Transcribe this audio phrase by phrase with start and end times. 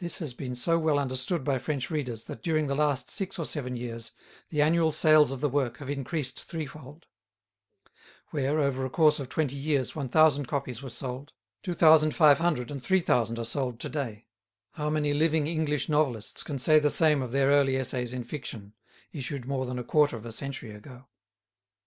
[0.00, 3.46] This has been so well understood by French readers that during the last six or
[3.46, 4.12] seven years
[4.50, 7.06] the annual sales of the work have increased threefold.
[8.32, 11.32] Where, over a course of twenty years, 1,000 copies were sold,
[11.62, 14.26] 2,500 and 3,000 are sold to day.
[14.72, 18.74] How many living English novelists can say the same of their early essays in fiction,
[19.14, 21.06] issued more than a quarter of a century ago?